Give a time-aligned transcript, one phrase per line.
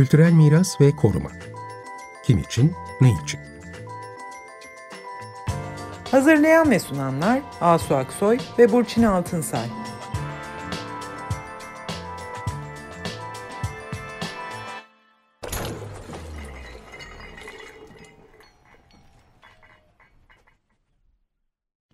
[0.00, 1.30] Kültürel miras ve koruma.
[2.24, 3.40] Kim için, ne için?
[6.10, 9.66] Hazırlayan ve sunanlar Asu Aksoy ve Burçin Altınsay.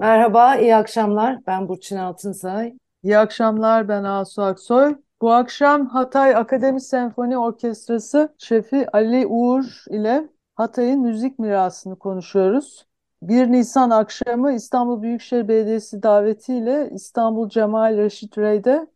[0.00, 1.38] Merhaba, iyi akşamlar.
[1.46, 2.74] Ben Burçin Altınsay.
[3.02, 5.05] İyi akşamlar, ben Asu Aksoy.
[5.20, 12.86] Bu akşam Hatay Akademi Senfoni Orkestrası şefi Ali Uğur ile Hatay'ın müzik mirasını konuşuyoruz.
[13.22, 18.86] 1 Nisan akşamı İstanbul Büyükşehir Belediyesi davetiyle İstanbul Cemal Reşit Rey'de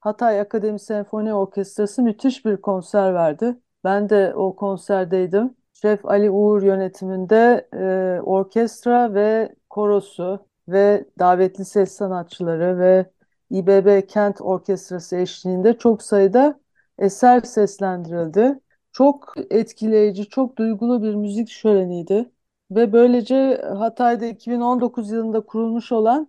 [0.00, 3.56] Hatay Akademi Senfoni Orkestrası müthiş bir konser verdi.
[3.84, 5.56] Ben de o konserdeydim.
[5.72, 13.06] Şef Ali Uğur yönetiminde e, orkestra ve korosu ve davetli ses sanatçıları ve
[13.50, 16.60] İBB Kent Orkestrası eşliğinde çok sayıda
[16.98, 18.60] eser seslendirildi.
[18.92, 22.30] Çok etkileyici, çok duygulu bir müzik şöleniydi.
[22.70, 26.28] Ve böylece Hatay'da 2019 yılında kurulmuş olan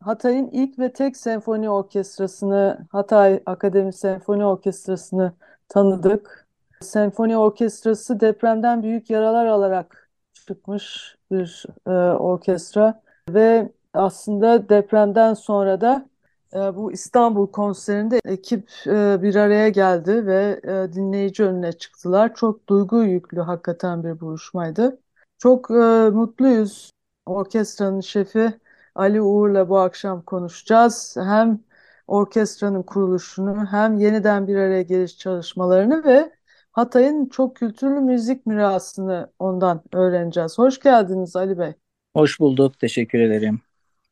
[0.00, 5.32] Hatay'ın ilk ve tek senfoni orkestrasını, Hatay Akademi Senfoni Orkestrası'nı
[5.68, 6.48] tanıdık.
[6.80, 16.06] Senfoni orkestrası depremden büyük yaralar alarak çıkmış bir e, orkestra ve aslında depremden sonra da
[16.54, 22.34] bu İstanbul konserinde ekip e, bir araya geldi ve e, dinleyici önüne çıktılar.
[22.34, 25.00] Çok duygu yüklü hakikaten bir buluşmaydı.
[25.38, 25.70] Çok
[26.12, 26.90] mutluyuz.
[27.26, 28.52] Orkestranın şefi
[28.94, 31.16] Ali Uğur'la bu akşam konuşacağız.
[31.18, 31.60] Hem
[32.06, 36.32] orkestranın kuruluşunu hem yeniden bir araya geliş çalışmalarını ve
[36.72, 40.58] Hatay'ın çok kültürlü müzik mirasını ondan öğreneceğiz.
[40.58, 41.72] Hoş geldiniz Ali Bey.
[42.16, 43.60] Hoş bulduk, teşekkür ederim.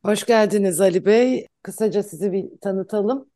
[0.05, 1.47] Hoş geldiniz Ali Bey.
[1.63, 3.29] Kısaca sizi bir tanıtalım.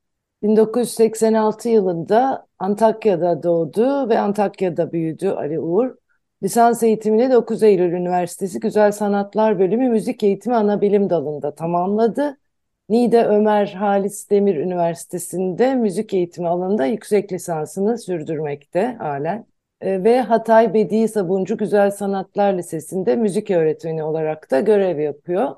[0.43, 5.95] 1986 yılında Antakya'da doğdu ve Antakya'da büyüdü Ali Uğur.
[6.43, 12.37] Lisans eğitimini 9 Eylül Üniversitesi Güzel Sanatlar Bölümü Müzik Eğitimi Anabilim Dalı'nda tamamladı.
[12.89, 19.45] Niğde Ömer Halis Demir Üniversitesi'nde müzik eğitimi alanında yüksek lisansını sürdürmekte halen.
[19.81, 25.55] E, ve Hatay Bedi Sabuncu Güzel Sanatlar Lisesi'nde müzik öğretmeni olarak da görev yapıyor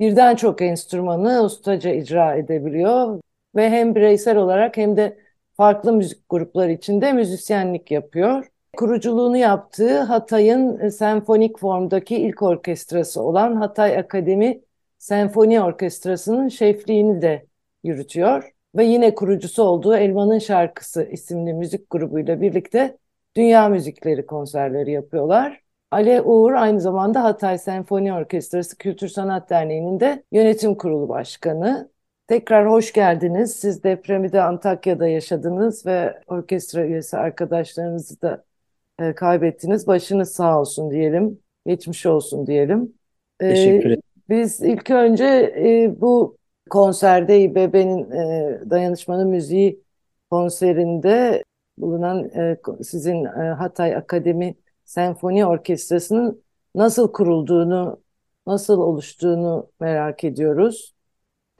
[0.00, 3.20] birden çok enstrümanı ustaca icra edebiliyor
[3.56, 5.18] ve hem bireysel olarak hem de
[5.56, 8.46] farklı müzik grupları içinde müzisyenlik yapıyor.
[8.76, 14.60] Kuruculuğunu yaptığı Hatay'ın e, senfonik formdaki ilk orkestrası olan Hatay Akademi
[14.98, 17.46] Senfoni Orkestrası'nın şefliğini de
[17.84, 18.52] yürütüyor.
[18.76, 22.98] Ve yine kurucusu olduğu Elmanın Şarkısı isimli müzik grubuyla birlikte
[23.36, 25.61] dünya müzikleri konserleri yapıyorlar.
[25.92, 31.90] Ale Uğur aynı zamanda Hatay Senfoni Orkestrası Kültür Sanat Derneği'nin de yönetim kurulu başkanı.
[32.26, 33.54] Tekrar hoş geldiniz.
[33.54, 38.44] Siz depremi de Antakya'da yaşadınız ve orkestra üyesi arkadaşlarınızı da
[39.00, 39.86] e, kaybettiniz.
[39.86, 41.38] Başınız sağ olsun diyelim.
[41.66, 42.92] Geçmiş olsun diyelim.
[43.40, 44.02] E, Teşekkür ederim.
[44.28, 45.24] Biz ilk önce
[45.56, 46.36] e, bu
[46.70, 49.80] konserde İBB'nin e, Dayanışmanın Müziği
[50.30, 51.42] konserinde
[51.78, 54.54] bulunan e, sizin e, Hatay Akademi
[54.92, 56.42] senfoni orkestrasının
[56.74, 58.00] nasıl kurulduğunu,
[58.46, 60.94] nasıl oluştuğunu merak ediyoruz.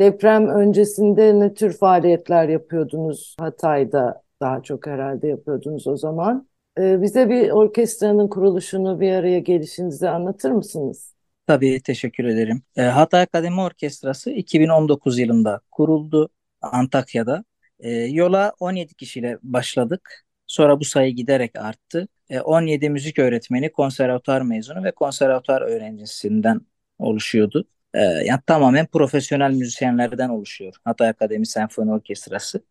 [0.01, 6.49] Deprem öncesinde ne tür faaliyetler yapıyordunuz Hatay'da daha çok herhalde yapıyordunuz o zaman.
[6.79, 11.15] Ee, bize bir orkestranın kuruluşunu bir araya gelişinizi anlatır mısınız?
[11.47, 12.63] Tabii teşekkür ederim.
[12.77, 16.29] E, Hatay Akademi Orkestrası 2019 yılında kuruldu
[16.61, 17.45] Antakya'da.
[17.81, 20.25] E, yola 17 kişiyle başladık.
[20.47, 22.09] Sonra bu sayı giderek arttı.
[22.31, 26.61] 17 e, müzik öğretmeni, konservatuar mezunu ve konservatuar öğrencisinden
[26.99, 27.69] oluşuyordu.
[27.95, 32.65] E, yani tamamen profesyonel müzisyenlerden oluşuyor Hatay Akademi Senfoni Orkestrası.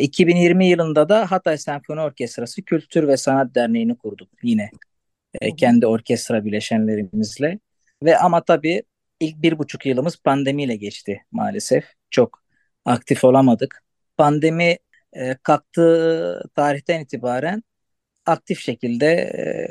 [0.00, 4.70] 2020 e, yılında da Hatay Senfoni Orkestrası Kültür ve Sanat Derneği'ni kurduk yine
[5.56, 7.58] kendi orkestra bileşenlerimizle.
[8.02, 8.82] Ve ama tabii
[9.20, 11.84] ilk bir buçuk yılımız pandemiyle geçti maalesef.
[12.10, 12.42] Çok
[12.84, 13.82] aktif olamadık.
[14.16, 14.78] Pandemi
[15.12, 17.62] e, kalktığı tarihten itibaren
[18.30, 19.06] aktif şekilde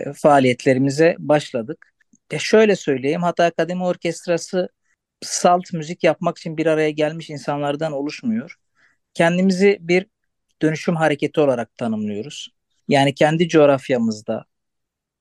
[0.09, 1.94] e, faaliyetlerimize başladık.
[2.31, 4.69] E şöyle söyleyeyim, Hatay Akademi Orkestrası
[5.21, 8.56] salt müzik yapmak için bir araya gelmiş insanlardan oluşmuyor.
[9.13, 10.06] Kendimizi bir
[10.61, 12.50] dönüşüm hareketi olarak tanımlıyoruz.
[12.88, 14.45] Yani kendi coğrafyamızda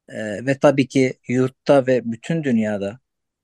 [0.08, 2.98] e, ve tabii ki yurtta ve bütün dünyada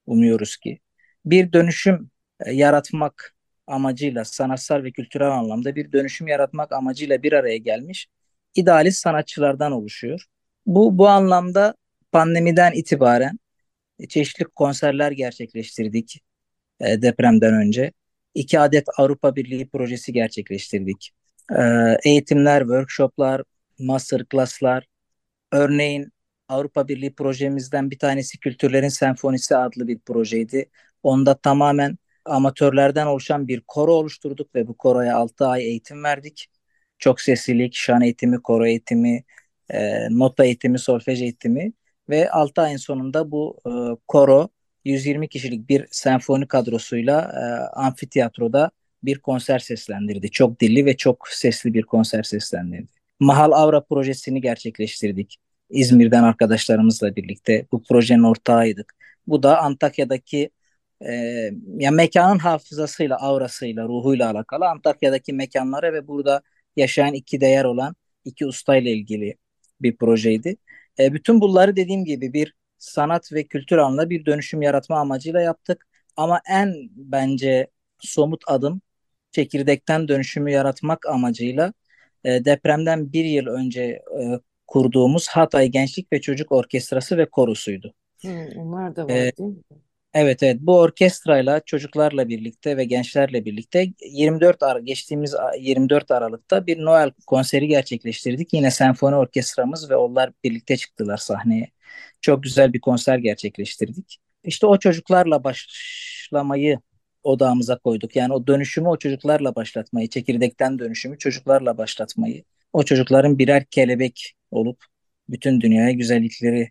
[0.06, 0.80] umuyoruz ki
[1.24, 2.10] bir dönüşüm
[2.46, 3.34] e, yaratmak
[3.66, 8.08] amacıyla sanatsal ve kültürel anlamda bir dönüşüm yaratmak amacıyla bir araya gelmiş
[8.54, 10.24] idealist sanatçılardan oluşuyor.
[10.66, 11.74] Bu bu anlamda
[12.12, 13.38] pandemiden itibaren
[14.08, 16.20] çeşitli konserler gerçekleştirdik
[16.80, 17.92] e, depremden önce.
[18.34, 21.10] İki adet Avrupa Birliği projesi gerçekleştirdik.
[21.56, 21.62] E,
[22.04, 23.42] eğitimler, workshoplar,
[23.78, 24.86] master class'lar.
[25.52, 26.12] Örneğin
[26.48, 30.70] Avrupa Birliği projemizden bir tanesi Kültürlerin Senfonisi adlı bir projeydi.
[31.02, 36.48] Onda tamamen amatörlerden oluşan bir koro oluşturduk ve bu koroya 6 ay eğitim verdik.
[36.98, 39.24] Çok seslilik, şan eğitimi, koro eğitimi,
[39.70, 41.72] e, nota eğitimi, solfej eğitimi
[42.08, 43.70] ve 6 ayın sonunda bu e,
[44.08, 44.48] koro
[44.84, 47.44] 120 kişilik bir senfoni kadrosuyla e,
[47.80, 48.70] amfiteyatroda
[49.02, 50.30] bir konser seslendirdi.
[50.30, 52.92] Çok dilli ve çok sesli bir konser seslendirdi.
[53.20, 55.38] Mahal Avra projesini gerçekleştirdik.
[55.70, 58.94] İzmir'den arkadaşlarımızla birlikte bu projenin ortağıydık.
[59.26, 60.50] Bu da Antakya'daki
[61.00, 61.12] e,
[61.78, 66.42] ya mekanın hafızasıyla, aurasıyla, ruhuyla alakalı Antakya'daki mekanlara ve burada
[66.76, 69.34] yaşayan iki değer olan iki ustayla ilgili
[69.80, 70.56] bir projeydi.
[70.98, 75.86] E, bütün bunları dediğim gibi bir sanat ve kültür alanında bir dönüşüm yaratma amacıyla yaptık.
[76.16, 77.66] Ama en bence
[77.98, 78.80] somut adım
[79.32, 81.72] çekirdekten dönüşümü yaratmak amacıyla
[82.24, 87.94] e, depremden bir yıl önce e, kurduğumuz Hatay Gençlik ve Çocuk Orkestrası ve Korusuydu.
[88.22, 89.62] Hı, onlar da var E, değil mi?
[90.14, 96.78] Evet evet bu orkestrayla çocuklarla birlikte ve gençlerle birlikte 24 Ar geçtiğimiz 24 Aralık'ta bir
[96.78, 98.52] Noel konseri gerçekleştirdik.
[98.52, 101.70] Yine senfoni orkestramız ve onlar birlikte çıktılar sahneye.
[102.20, 104.18] Çok güzel bir konser gerçekleştirdik.
[104.44, 106.78] İşte o çocuklarla başlamayı
[107.22, 108.16] odağımıza koyduk.
[108.16, 112.44] Yani o dönüşümü o çocuklarla başlatmayı, çekirdekten dönüşümü çocuklarla başlatmayı.
[112.72, 114.84] O çocukların birer kelebek olup
[115.28, 116.70] bütün dünyaya güzellikleri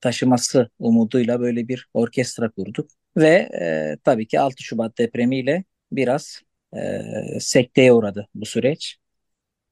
[0.00, 2.90] taşıması umuduyla böyle bir orkestra kurduk.
[3.16, 6.42] Ve e, tabii ki 6 Şubat depremiyle biraz
[6.76, 7.00] e,
[7.40, 8.96] sekteye uğradı bu süreç.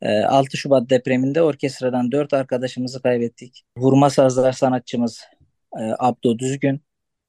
[0.03, 3.63] E, 6 Şubat depreminde orkestradan 4 arkadaşımızı kaybettik.
[3.79, 5.21] Vurma sazlar sanatçımız
[5.79, 6.81] e, Abdo Düzgün,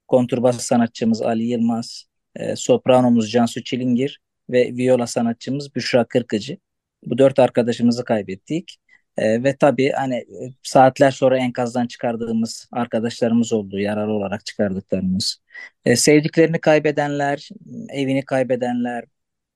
[0.08, 2.04] konturbas sanatçımız Ali Yılmaz,
[2.36, 4.20] e, sopranomuz Cansu Çilingir
[4.50, 6.58] ve viola sanatçımız Büşra Kırkıcı.
[7.04, 8.76] Bu dört arkadaşımızı kaybettik.
[9.18, 15.42] E, ve tabii hani e, saatler sonra enkazdan çıkardığımız arkadaşlarımız oldu, yaralı olarak çıkardıklarımız.
[15.84, 17.48] E, sevdiklerini kaybedenler,
[17.90, 19.04] evini kaybedenler,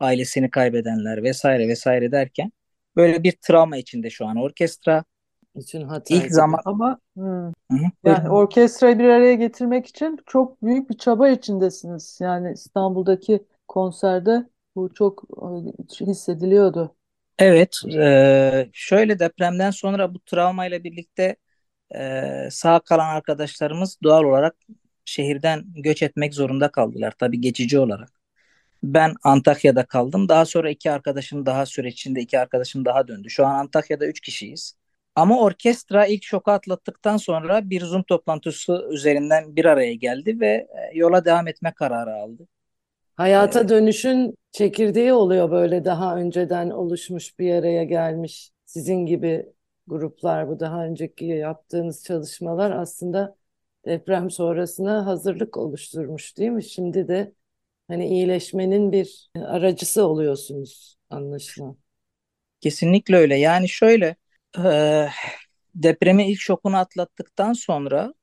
[0.01, 2.53] ailesini kaybedenler vesaire vesaire derken
[2.97, 5.05] böyle bir travma içinde şu an orkestra.
[5.57, 10.91] Bütün Hatay İlk zaman Ama hı, Hı yani orkestrayı bir araya getirmek için çok büyük
[10.91, 12.19] bir çaba içindesiniz.
[12.21, 14.47] Yani İstanbul'daki konserde
[14.77, 15.25] bu çok
[16.01, 16.95] e, hissediliyordu.
[17.41, 21.37] Evet, e, şöyle depremden sonra bu travmayla birlikte
[21.97, 24.57] e, sağ kalan arkadaşlarımız doğal olarak
[25.05, 27.15] şehirden göç etmek zorunda kaldılar.
[27.19, 28.11] Tabii geçici olarak.
[28.85, 30.29] Ben Antakya'da kaldım.
[30.29, 33.31] Daha sonra iki arkadaşım daha süreç içinde iki arkadaşım daha döndü.
[33.31, 34.75] Şu an Antakya'da üç kişiyiz.
[35.17, 41.25] Ama orkestra ilk şoku atlattıktan sonra bir Zoom toplantısı üzerinden bir araya geldi ve yola
[41.25, 42.49] devam etme kararı aldı.
[43.21, 48.51] Hayata dönüşün çekirdeği oluyor böyle daha önceden oluşmuş bir araya gelmiş.
[48.67, 49.47] Sizin gibi
[49.87, 53.37] gruplar bu daha önceki yaptığınız çalışmalar aslında
[53.87, 56.65] deprem sonrasına hazırlık oluşturmuş değil mi?
[56.65, 57.33] Şimdi de
[57.89, 61.77] hani iyileşmenin bir aracısı oluyorsunuz anlaşılan.
[62.61, 63.37] kesinlikle öyle.
[63.37, 64.17] Yani şöyle
[64.65, 65.09] e,
[65.75, 68.15] depremin ilk şokunu atlattıktan sonra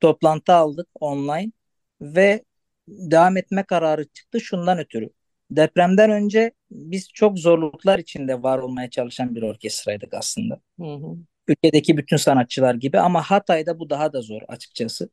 [0.00, 1.52] toplantı aldık online
[2.00, 2.44] ve
[2.88, 5.10] devam etme kararı çıktı şundan ötürü.
[5.50, 10.60] Depremden önce biz çok zorluklar içinde var olmaya çalışan bir orkestraydık aslında.
[10.80, 11.16] Hı hı.
[11.48, 15.08] Ülkedeki bütün sanatçılar gibi ama Hatay'da bu daha da zor açıkçası.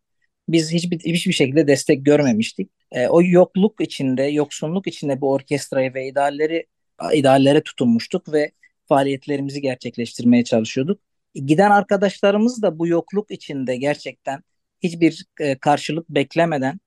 [0.49, 2.71] Biz hiçbir, hiçbir şekilde destek görmemiştik.
[2.91, 6.65] E, o yokluk içinde, yoksunluk içinde bu orkestrayı ve idealleri
[7.13, 8.51] ideallere tutunmuştuk ve
[8.88, 11.01] faaliyetlerimizi gerçekleştirmeye çalışıyorduk.
[11.35, 14.43] Giden arkadaşlarımız da bu yokluk içinde gerçekten
[14.83, 16.79] hiçbir e, karşılık beklemeden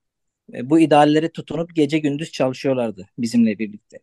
[0.49, 3.99] bu ideallere tutunup gece gündüz çalışıyorlardı bizimle birlikte.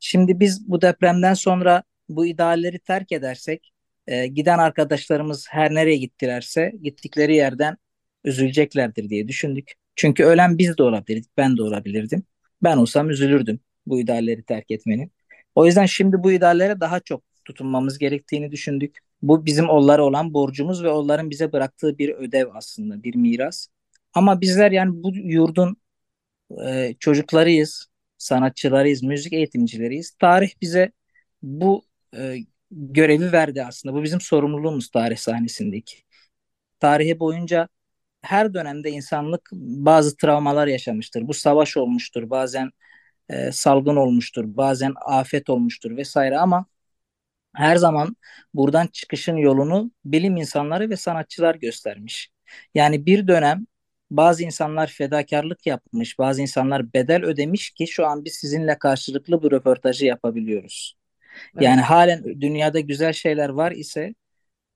[0.00, 3.72] Şimdi biz bu depremden sonra bu idealleri terk edersek
[4.06, 7.76] e, giden arkadaşlarımız her nereye gittilerse gittikleri yerden
[8.24, 9.72] üzüleceklerdir diye düşündük.
[9.96, 12.22] Çünkü ölen biz de olabilirdik, ben de olabilirdim.
[12.62, 15.12] Ben olsam üzülürdüm bu idealleri terk etmenin.
[15.54, 18.98] O yüzden şimdi bu ideallere daha çok tutunmamız gerektiğini düşündük.
[19.22, 23.68] Bu bizim onlara olan borcumuz ve onların bize bıraktığı bir ödev aslında, bir miras.
[24.14, 25.76] Ama bizler yani bu yurdun
[26.66, 27.86] e, çocuklarıyız,
[28.18, 30.10] sanatçılarıyız, müzik eğitimcileriyiz.
[30.20, 30.92] Tarih bize
[31.42, 31.84] bu
[32.16, 32.36] e,
[32.70, 33.94] görevi verdi aslında.
[33.94, 35.96] Bu bizim sorumluluğumuz tarih sahnesindeki.
[36.80, 37.68] Tarihi boyunca
[38.22, 41.28] her dönemde insanlık bazı travmalar yaşamıştır.
[41.28, 42.70] Bu savaş olmuştur, bazen
[43.30, 46.66] e, salgın olmuştur, bazen afet olmuştur vesaire ama
[47.54, 48.16] her zaman
[48.54, 52.30] buradan çıkışın yolunu bilim insanları ve sanatçılar göstermiş.
[52.74, 53.66] Yani bir dönem
[54.10, 59.50] bazı insanlar fedakarlık yapmış, bazı insanlar bedel ödemiş ki şu an biz sizinle karşılıklı bu
[59.50, 60.96] röportajı yapabiliyoruz.
[61.54, 61.62] Evet.
[61.62, 64.14] Yani halen dünyada güzel şeyler var ise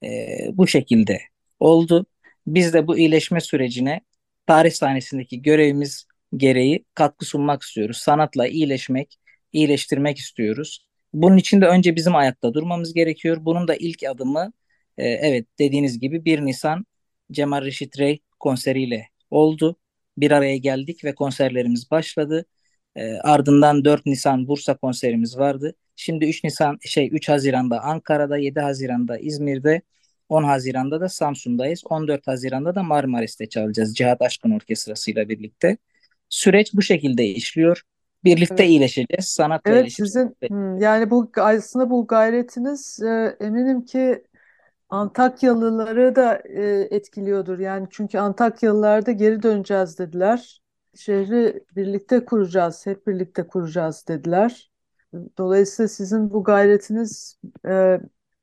[0.04, 1.20] e, bu şekilde
[1.60, 2.06] oldu.
[2.46, 4.00] Biz de bu iyileşme sürecine
[4.46, 7.96] tarih sahnesindeki görevimiz gereği katkı sunmak istiyoruz.
[7.96, 9.16] Sanatla iyileşmek,
[9.52, 10.86] iyileştirmek istiyoruz.
[11.12, 13.36] Bunun için de önce bizim ayakta durmamız gerekiyor.
[13.40, 14.52] Bunun da ilk adımı
[14.98, 16.86] e, evet dediğiniz gibi 1 Nisan
[17.32, 19.76] Cemal Reşit Rey konseriyle oldu.
[20.18, 22.44] Bir araya geldik ve konserlerimiz başladı.
[22.96, 25.74] E, ardından 4 Nisan Bursa konserimiz vardı.
[25.96, 29.82] Şimdi 3 Nisan şey 3 Haziran'da Ankara'da, 7 Haziran'da İzmir'de,
[30.28, 31.82] 10 Haziran'da da Samsun'dayız.
[31.90, 35.76] 14 Haziran'da da Marmaris'te çalacağız Cihat Aşkın Orkestrası ile birlikte.
[36.28, 37.82] Süreç bu şekilde işliyor.
[38.24, 38.70] Birlikte Evet.
[38.70, 39.24] iyileşeceğiz.
[39.24, 40.36] Sanatla Evet iyileşip sizin
[40.80, 44.22] yani bu aslında bu gayretiniz e, eminim ki
[44.92, 47.58] Antakyalıları da e, etkiliyordur.
[47.58, 50.62] Yani çünkü Antakyalılar da geri döneceğiz dediler.
[50.94, 54.70] Şehri birlikte kuracağız, hep birlikte kuracağız dediler.
[55.38, 58.00] Dolayısıyla sizin bu gayretiniz e,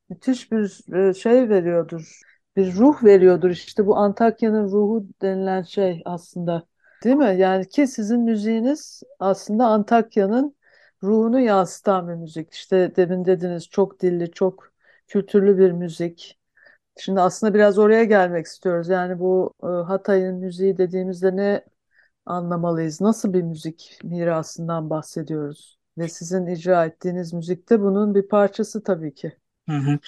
[0.09, 2.21] müthiş bir e, şey veriyordur.
[2.55, 3.49] Bir ruh veriyordur.
[3.49, 6.63] İşte bu Antakya'nın ruhu denilen şey aslında.
[7.03, 7.35] Değil mi?
[7.37, 10.55] Yani ki sizin müziğiniz aslında Antakya'nın
[11.03, 12.53] ruhunu yansıtan bir müzik.
[12.53, 14.71] İşte demin dediniz çok dilli, çok
[15.07, 16.38] kültürlü bir müzik.
[16.99, 18.89] Şimdi aslında biraz oraya gelmek istiyoruz.
[18.89, 21.65] Yani bu e, Hatay'ın müziği dediğimizde ne
[22.25, 23.01] anlamalıyız?
[23.01, 25.79] Nasıl bir müzik mirasından bahsediyoruz?
[25.97, 29.33] Ve sizin icra ettiğiniz müzik de bunun bir parçası tabii ki.
[29.69, 29.99] Hı hı.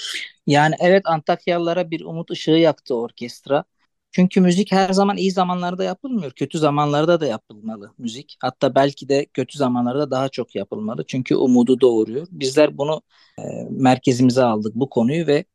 [0.47, 3.63] Yani evet Antakyalılara bir umut ışığı yaktı orkestra.
[4.11, 6.31] Çünkü müzik her zaman iyi zamanlarda yapılmıyor.
[6.31, 8.37] Kötü zamanlarda da yapılmalı müzik.
[8.41, 11.05] Hatta belki de kötü zamanlarda daha çok yapılmalı.
[11.07, 12.27] Çünkü umudu doğuruyor.
[12.31, 13.01] Bizler bunu
[13.39, 15.45] e, merkezimize aldık bu konuyu ve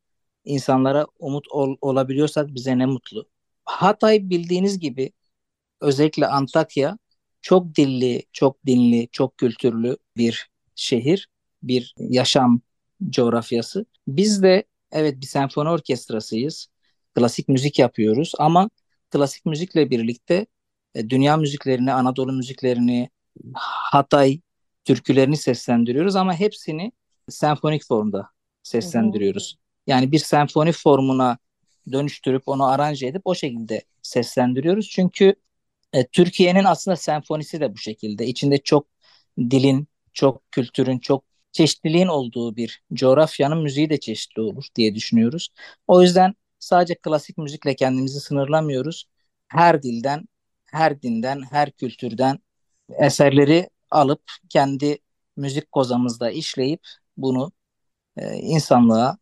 [0.47, 3.29] insanlara umut ol- olabiliyorsak bize ne mutlu.
[3.65, 5.11] Hatay bildiğiniz gibi
[5.81, 6.97] özellikle Antakya
[7.41, 11.29] çok dilli, çok dinli, çok kültürlü bir şehir,
[11.63, 12.61] bir yaşam
[13.09, 13.85] coğrafyası.
[14.07, 16.67] Biz de evet bir senfoni orkestrasıyız.
[17.15, 18.69] Klasik müzik yapıyoruz ama
[19.11, 20.47] klasik müzikle birlikte
[20.95, 23.09] e, dünya müziklerini, Anadolu müziklerini,
[23.55, 24.41] Hatay
[24.85, 26.91] türkülerini seslendiriyoruz ama hepsini
[27.29, 28.29] senfonik formda
[28.63, 29.57] seslendiriyoruz.
[29.87, 31.37] Yani bir senfoni formuna
[31.91, 34.89] dönüştürüp onu aranje edip o şekilde seslendiriyoruz.
[34.89, 35.35] Çünkü
[35.93, 38.27] e, Türkiye'nin aslında senfonisi de bu şekilde.
[38.27, 38.87] İçinde çok
[39.39, 45.49] dilin, çok kültürün, çok çeşitliliğin olduğu bir coğrafyanın müziği de çeşitli olur diye düşünüyoruz.
[45.87, 49.05] O yüzden sadece klasik müzikle kendimizi sınırlamıyoruz.
[49.47, 50.25] Her dilden,
[50.65, 52.39] her dinden, her kültürden
[52.99, 54.99] eserleri alıp kendi
[55.37, 56.81] müzik kozamızda işleyip
[57.17, 57.51] bunu
[58.17, 59.17] e, insanlığa,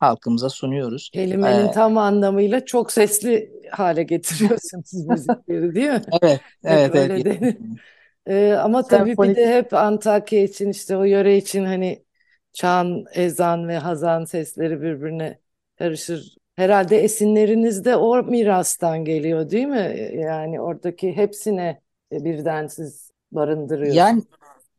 [0.00, 1.12] halkımıza sunuyoruz.
[1.12, 6.02] Kelimenin Ee, tam anlamıyla çok sesli hale getiriyorsunuz müzikleri değil mi?
[6.22, 7.14] evet, evet, evet.
[7.14, 7.56] denir.
[8.26, 9.36] Ee, ama tabii bir Senfonik.
[9.36, 12.04] de hep Antakya için işte o yöre için hani
[12.52, 15.40] çan, ezan ve hazan sesleri birbirine
[15.78, 16.36] karışır.
[16.56, 20.10] Herhalde esinleriniz de o mirastan geliyor değil mi?
[20.14, 24.04] Yani oradaki hepsine birden siz barındırıyorsunuz.
[24.04, 24.24] Yani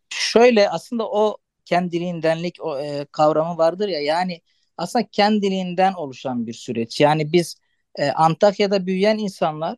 [0.10, 4.42] şöyle aslında o kendiliğindenlik o, e, kavramı vardır ya yani
[4.82, 7.02] aslında kendiliğinden oluşan bir süreç.
[7.02, 7.56] Yani biz
[7.96, 9.78] e, Antakya'da büyüyen insanlar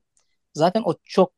[0.53, 1.33] zaten o çok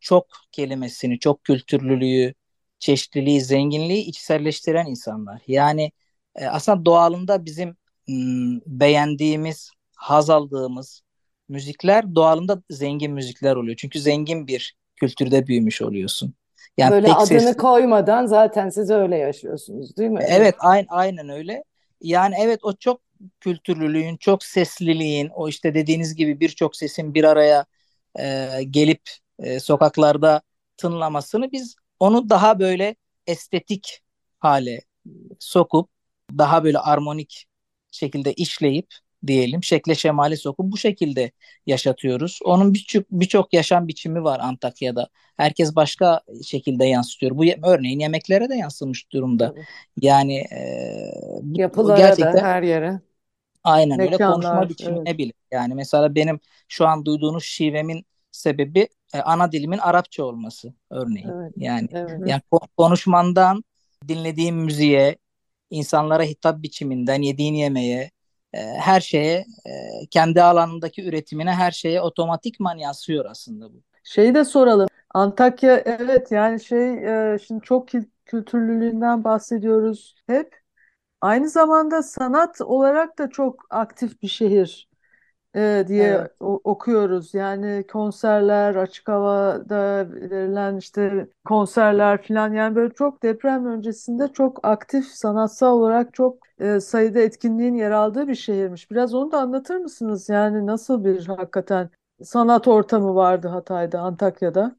[0.00, 2.34] çok kelimesini, çok kültürlülüğü,
[2.78, 5.42] çeşitliliği, zenginliği içselleştiren insanlar.
[5.46, 5.92] Yani
[6.36, 7.76] e, aslında doğalında bizim
[8.08, 11.02] m, beğendiğimiz, haz aldığımız
[11.48, 13.76] müzikler doğalında zengin müzikler oluyor.
[13.76, 16.34] Çünkü zengin bir kültürde büyümüş oluyorsun.
[16.76, 20.24] Yani Böyle adını sesli koymadan zaten siz öyle yaşıyorsunuz değil mi?
[20.28, 21.64] Evet, aynen, aynen öyle.
[22.00, 23.00] Yani evet o çok
[23.40, 27.66] kültürlülüğün, çok sesliliğin, o işte dediğiniz gibi birçok sesin bir araya
[28.18, 29.02] e, gelip
[29.38, 30.42] e, sokaklarda
[30.76, 32.96] tınlamasını biz onu daha böyle
[33.26, 34.02] estetik
[34.38, 34.80] hale
[35.38, 35.90] sokup
[36.38, 37.46] daha böyle armonik
[37.90, 38.86] şekilde işleyip
[39.26, 41.30] diyelim şekle şemale sokup bu şekilde
[41.66, 42.38] yaşatıyoruz.
[42.44, 45.08] Onun birçok birçok yaşam biçimi var Antakya'da.
[45.36, 47.38] Herkes başka şekilde yansıtıyor.
[47.38, 49.54] Bu örneğin yemeklere de yansımış durumda.
[50.00, 50.60] Yani e,
[51.54, 53.00] Yapılara da gerçekten her yere.
[53.64, 55.18] Aynen öyle konuşma Mekanlar, biçimine evet.
[55.18, 55.32] bile.
[55.50, 61.28] Yani mesela benim şu an duyduğunuz şivemin sebebi e, ana dilimin Arapça olması örneğin.
[61.28, 62.20] Evet, Yani evet.
[62.26, 63.64] yani ko- konuşmandan
[64.08, 65.16] dinlediğim müziğe,
[65.70, 68.10] insanlara hitap biçiminden yediğin yemeğe,
[68.52, 73.82] e, her şeye, e, kendi alanındaki üretimine her şeye otomatikman yansıyor aslında bu.
[74.04, 74.88] Şeyi de soralım.
[75.14, 76.92] Antakya evet yani şey
[77.34, 80.59] e, şimdi çok kül- kültürlülüğünden bahsediyoruz hep.
[81.20, 84.88] Aynı zamanda sanat olarak da çok aktif bir şehir.
[85.56, 86.32] e, diye Evet.
[86.40, 87.34] o- okuyoruz.
[87.34, 95.06] Yani konserler, açık havada verilen işte konserler falan yani böyle çok deprem öncesinde çok aktif
[95.06, 98.90] sanatsal olarak çok e, sayıda etkinliğin yer aldığı bir şehirmiş.
[98.90, 100.28] Biraz onu da anlatır mısınız?
[100.28, 101.90] Yani nasıl bir hakikaten
[102.22, 104.76] sanat ortamı vardı Hatay'da, Antakya'da?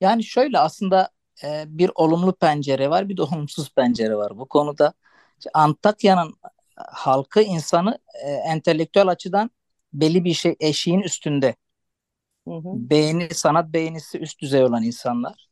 [0.00, 1.10] Yani şöyle aslında
[1.44, 4.92] e, bir olumlu pencere var, bir de olumsuz pencere var bu konuda.
[5.54, 6.34] Antakya'nın
[6.76, 9.50] halkı, insanı e, entelektüel açıdan
[9.92, 11.56] belli bir şey eşiğin üstünde.
[12.48, 12.62] Hı hı.
[12.64, 15.48] Beğeni, sanat beğenisi üst düzey olan insanlar.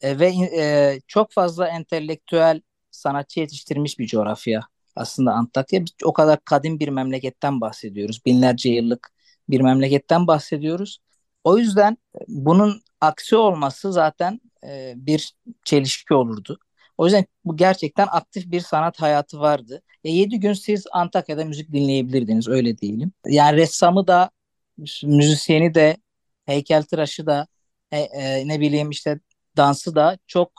[0.00, 4.60] E, ve e, çok fazla entelektüel sanatçı yetiştirmiş bir coğrafya
[4.96, 5.84] aslında Antakya.
[6.04, 8.20] O kadar kadim bir memleketten bahsediyoruz.
[8.26, 9.10] Binlerce yıllık
[9.48, 10.98] bir memleketten bahsediyoruz.
[11.44, 16.58] O yüzden e, bunun aksi olması zaten e, bir çelişki olurdu.
[16.98, 19.82] O yüzden bu gerçekten aktif bir sanat hayatı vardı.
[20.04, 23.12] E, 7 gün siz Antakya'da müzik dinleyebilirdiniz öyle diyelim.
[23.26, 24.30] Yani ressamı da,
[25.04, 25.96] müzisyeni de,
[26.46, 27.46] heykeltıraşı da,
[27.92, 29.20] e, e, ne bileyim işte
[29.56, 30.52] dansı da çok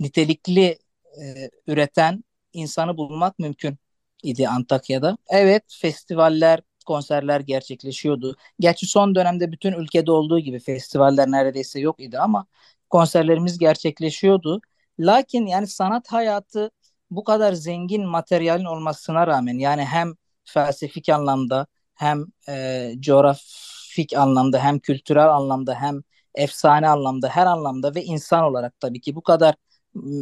[0.00, 0.78] nitelikli
[1.22, 3.78] e, üreten insanı bulmak mümkün
[4.22, 5.16] idi Antakya'da.
[5.28, 8.36] Evet festivaller, konserler gerçekleşiyordu.
[8.60, 12.46] Gerçi son dönemde bütün ülkede olduğu gibi festivaller neredeyse yok idi ama
[12.90, 14.60] konserlerimiz gerçekleşiyordu.
[14.98, 16.70] Lakin yani sanat hayatı
[17.10, 20.12] bu kadar zengin materyalin olmasına rağmen yani hem
[20.44, 26.00] felsefik anlamda hem e, coğrafik anlamda hem kültürel anlamda hem
[26.34, 29.54] efsane anlamda her anlamda ve insan olarak tabii ki bu kadar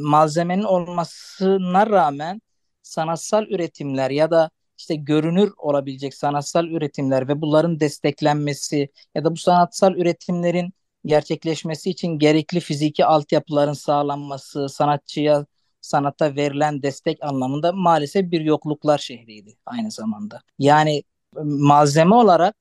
[0.02, 2.42] malzemenin olmasına rağmen
[2.82, 9.36] sanatsal üretimler ya da işte görünür olabilecek sanatsal üretimler ve bunların desteklenmesi ya da bu
[9.36, 15.46] sanatsal üretimlerin gerçekleşmesi için gerekli fiziki altyapıların sağlanması, sanatçıya
[15.80, 20.40] sanata verilen destek anlamında maalesef bir yokluklar şehriydi aynı zamanda.
[20.58, 21.02] Yani
[21.42, 22.56] malzeme olarak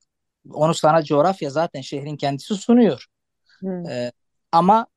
[0.53, 3.05] onu sana coğrafya zaten şehrin kendisi sunuyor.
[3.59, 3.85] Hmm.
[3.89, 4.11] Ee,
[4.51, 4.87] ama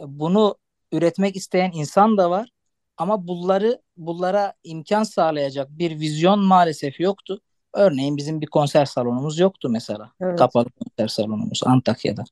[0.00, 0.56] bunu
[0.92, 2.48] üretmek isteyen insan da var.
[2.96, 7.40] Ama bunları bunlara imkan sağlayacak bir vizyon maalesef yoktu.
[7.74, 10.12] Örneğin bizim bir konser salonumuz yoktu mesela.
[10.20, 10.38] Evet.
[10.38, 12.24] Kapalı konser salonumuz Antakya'da.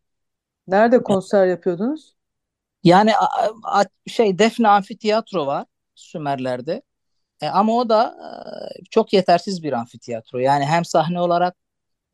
[0.68, 2.16] Nerede konser yapıyordunuz?
[2.84, 3.12] Yani
[4.06, 6.82] şey Defne Amfiteyatro var Sümerler'de.
[7.42, 8.16] E, ama o da
[8.80, 10.38] e, çok yetersiz bir amfiteyatro.
[10.38, 11.56] Yani hem sahne olarak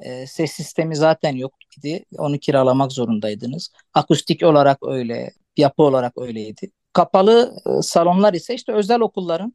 [0.01, 2.05] e, ses sistemi zaten yok idi.
[2.19, 3.73] Onu kiralamak zorundaydınız.
[3.95, 6.71] Akustik olarak öyle, yapı olarak öyleydi.
[6.93, 9.55] Kapalı e, salonlar ise işte özel okulların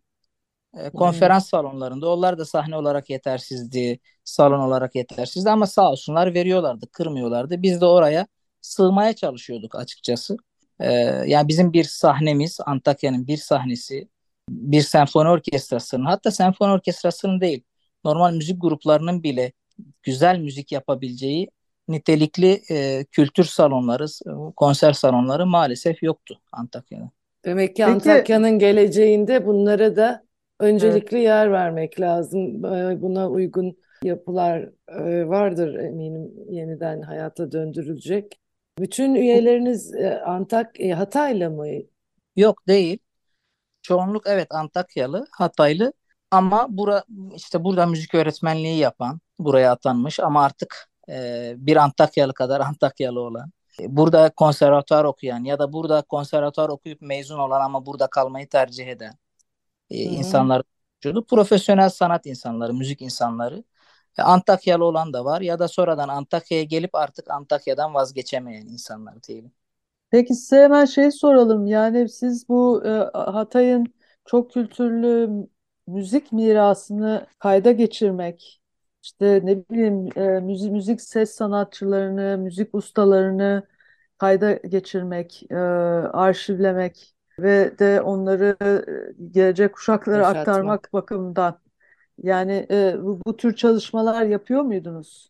[0.77, 2.09] e, konferans salonlarında.
[2.09, 7.61] Onlar da sahne olarak yetersizdi, salon olarak yetersizdi ama sağ olsunlar veriyorlardı, kırmıyorlardı.
[7.61, 8.27] Biz de oraya
[8.67, 10.37] sığmaya çalışıyorduk açıkçası.
[10.79, 10.91] E,
[11.25, 14.07] yani bizim bir sahnemiz, Antakya'nın bir sahnesi,
[14.49, 17.63] bir senfoni orkestrasının, hatta senfoni orkestrasının değil,
[18.03, 19.51] normal müzik gruplarının bile
[20.03, 21.49] güzel müzik yapabileceği
[21.87, 24.05] nitelikli e, kültür salonları,
[24.55, 27.11] konser salonları maalesef yoktu Antakya'da.
[27.45, 30.23] Demek ki Peki- Antakya'nın geleceğinde bunlara da
[30.59, 32.65] öncelikli yer vermek lazım.
[32.65, 38.39] Ee, Buna uygun yapılar e, vardır eminim yeniden hayata döndürülecek.
[38.79, 41.67] Bütün üyeleriniz e, Antak e, Hataylı mı?
[42.35, 42.99] Yok değil.
[43.81, 45.93] Çoğunluk evet Antakyalı, Hataylı
[46.31, 47.03] ama bura,
[47.35, 53.51] işte burada müzik öğretmenliği yapan, buraya atanmış ama artık e, bir Antakyalı kadar Antakyalı olan,
[53.81, 58.87] e, burada konservatuar okuyan ya da burada konservatuar okuyup mezun olan ama burada kalmayı tercih
[58.87, 59.13] eden
[59.89, 60.63] e, insanlar.
[61.29, 63.63] Profesyonel sanat insanları, müzik insanları.
[64.23, 69.51] Antakyalı olan da var ya da sonradan Antakya'ya gelip artık Antakya'dan vazgeçemeyen insanlar diyelim.
[70.09, 71.67] Peki size hemen şey soralım.
[71.67, 73.93] Yani siz bu e, Hatay'ın
[74.25, 75.29] çok kültürlü
[75.87, 78.61] müzik mirasını kayda geçirmek,
[79.03, 83.67] işte ne bileyim e, müzik, müzik ses sanatçılarını, müzik ustalarını
[84.17, 90.37] kayda geçirmek, e, arşivlemek ve de onları e, gelecek kuşaklara Yaşatmak.
[90.47, 91.59] aktarmak bakımından.
[92.23, 95.29] Yani e, bu, bu tür çalışmalar yapıyor muydunuz?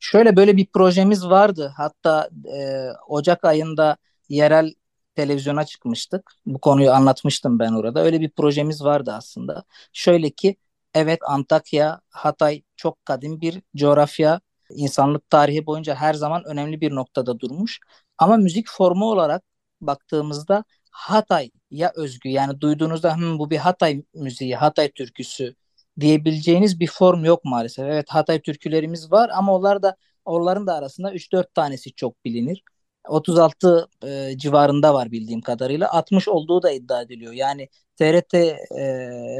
[0.00, 1.72] Şöyle böyle bir projemiz vardı.
[1.76, 3.96] Hatta e, Ocak ayında
[4.28, 4.74] yerel
[5.14, 6.32] televizyona çıkmıştık.
[6.46, 8.02] Bu konuyu anlatmıştım ben orada.
[8.04, 9.64] Öyle bir projemiz vardı aslında.
[9.92, 10.56] Şöyle ki
[10.94, 14.40] evet Antakya, Hatay çok kadim bir coğrafya.
[14.70, 17.80] İnsanlık tarihi boyunca her zaman önemli bir noktada durmuş.
[18.18, 19.42] Ama müzik formu olarak
[19.80, 25.54] baktığımızda Hatay'a özgü yani duyduğunuzda "Hı, bu bir Hatay müziği, Hatay türküsü
[26.00, 27.84] diyebileceğiniz bir form yok maalesef.
[27.86, 32.62] Evet Hatay türkülerimiz var ama onlar da onların da arasında 3-4 tanesi çok bilinir.
[33.08, 35.92] 36 e, civarında var bildiğim kadarıyla.
[35.92, 37.32] 60 olduğu da iddia ediliyor.
[37.32, 38.56] Yani TRT e,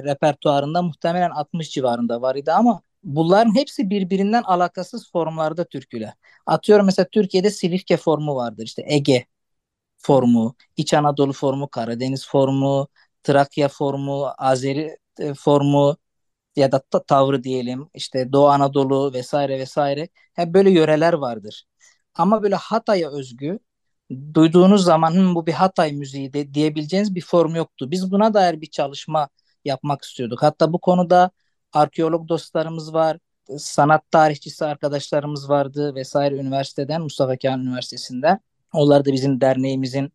[0.05, 6.13] repertuarında muhtemelen 60 civarında var idi ama bunların hepsi birbirinden alakasız formlarda türküler.
[6.47, 8.65] Atıyorum mesela Türkiye'de Silifke formu vardır.
[8.65, 9.27] İşte Ege
[9.99, 12.89] formu, İç Anadolu formu, Karadeniz formu,
[13.23, 15.97] Trakya formu, Azeri e, formu
[16.57, 17.89] ya da ta- tavrı diyelim.
[17.95, 20.09] İşte Doğu Anadolu vesaire vesaire.
[20.35, 21.65] Hep böyle yöreler vardır.
[22.15, 23.59] Ama böyle Hatay'a özgü
[24.35, 27.91] duyduğunuz zaman "Hı, bu bir Hatay müziği de diyebileceğiniz bir form yoktu.
[27.91, 29.29] Biz buna dair bir çalışma
[29.65, 30.43] yapmak istiyorduk.
[30.43, 31.31] Hatta bu konuda
[31.73, 33.19] arkeolog dostlarımız var,
[33.59, 38.41] sanat tarihçisi arkadaşlarımız vardı vesaire üniversiteden, Mustafa Kemal Üniversitesi'nden.
[38.73, 40.13] Onlar da bizim derneğimizin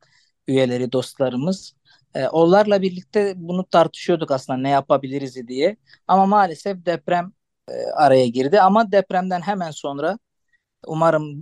[0.47, 1.73] üyeleri, dostlarımız.
[2.15, 5.77] Ee, onlarla birlikte bunu tartışıyorduk aslında ne yapabiliriz diye.
[6.07, 7.31] Ama maalesef deprem
[7.69, 8.61] e, araya girdi.
[8.61, 10.17] Ama depremden hemen sonra
[10.87, 11.41] Umarım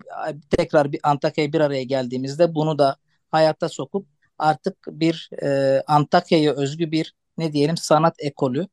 [0.58, 2.96] tekrar bir Antakya'ya bir araya geldiğimizde bunu da
[3.32, 8.68] hayata sokup artık bir e, Antakya'ya özgü bir ne diyelim sanat ekolü,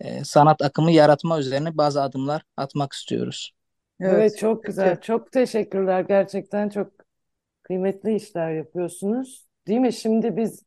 [0.00, 3.52] e, sanat akımı yaratma üzerine bazı adımlar atmak istiyoruz.
[4.00, 4.66] Evet, çok peki.
[4.66, 5.00] güzel.
[5.00, 6.00] Çok teşekkürler.
[6.00, 6.92] Gerçekten çok
[7.62, 9.46] kıymetli işler yapıyorsunuz.
[9.66, 9.92] Değil mi?
[9.92, 10.62] Şimdi biz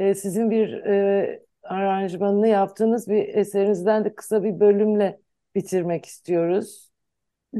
[0.00, 5.20] e, sizin bir e, aranjmanını yaptığınız bir eserinizden de kısa bir bölümle
[5.54, 6.90] bitirmek istiyoruz.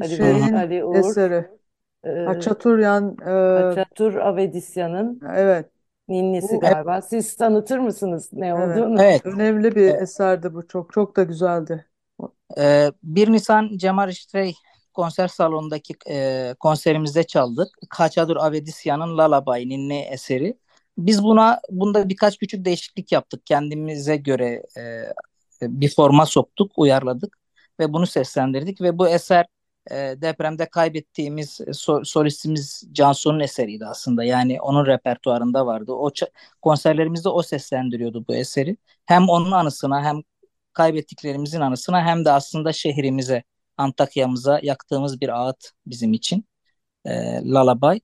[0.00, 1.48] Ali Şeyin Ali Uğur, eseri.
[2.04, 5.70] e, Haçaturyan e, Haçatur Avedisya'nın evet.
[6.08, 7.02] ninnisi Bu- galiba.
[7.02, 8.78] Siz tanıtır mısınız ne Evet.
[8.78, 9.02] olduğunu?
[9.02, 10.02] Evet, Önemli bir Evet.
[10.02, 10.92] eserdi bu çok.
[10.92, 11.86] Çok da güzeldi.
[12.58, 14.54] e, 1 Nisan Cemal İştrey
[14.94, 17.68] konser salonundaki e, konserimizde çaldık.
[17.90, 20.58] Kaçadur Avedisya'nın Lalabay Ninni eseri.
[21.06, 23.46] Biz buna bunda birkaç küçük değişiklik yaptık.
[23.46, 24.82] Kendimize göre e,
[25.62, 27.38] bir forma soktuk, uyarladık
[27.80, 29.46] ve bunu seslendirdik ve bu eser
[29.90, 34.24] e, depremde kaybettiğimiz so- solistimiz Cansu'nun eseriydi aslında.
[34.24, 35.92] Yani onun repertuarında vardı.
[35.92, 36.10] O
[36.62, 38.76] konserlerimizde o seslendiriyordu bu eseri.
[39.06, 40.22] Hem onun anısına hem
[40.72, 43.42] kaybettiklerimizin anısına hem de aslında şehrimize,
[43.76, 46.44] Antakya'mıza yaktığımız bir ağıt bizim için.
[47.06, 47.12] E,
[47.44, 48.00] Lalabay.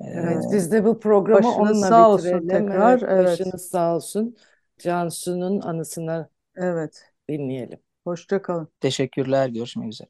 [0.00, 2.48] Evet, biz de bu programı Başınız onunla sağ olsun bitirelim.
[2.48, 3.42] tekrar, Evet, evet.
[3.42, 4.36] başınız sağ olsun.
[4.78, 7.12] Cansu'nun anısına Evet.
[7.28, 7.78] dinleyelim.
[8.04, 8.68] Hoşça kalın.
[8.80, 10.08] teşekkürler, görüşmek üzere.